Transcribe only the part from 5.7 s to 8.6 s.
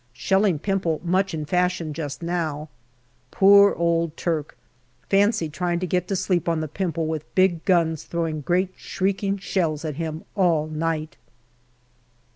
to get to sleep on the Pimple with big guns throwing